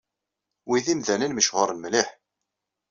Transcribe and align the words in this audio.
Wi 0.67 0.77
d 0.85 0.87
imdanen 0.93 1.33
mechuṛen 1.35 1.79
mliḥ. 1.79 2.09